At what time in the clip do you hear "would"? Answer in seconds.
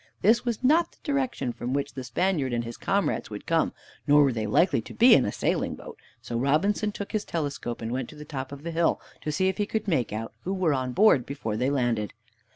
3.29-3.45